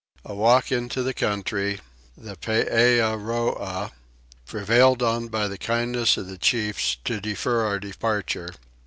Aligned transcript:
A 0.25 0.33
Walk 0.33 0.71
into 0.71 1.03
the 1.03 1.13
Country. 1.13 1.79
The 2.17 2.35
Peeah 2.35 3.15
Roah. 3.15 3.91
Prevailed 4.47 5.03
on 5.03 5.27
by 5.27 5.47
the 5.47 5.59
Kindness 5.59 6.17
of 6.17 6.25
the 6.27 6.39
Chiefs 6.39 6.97
to 7.03 7.21
defer 7.21 7.63
our 7.67 7.77
Departure. 7.79 8.49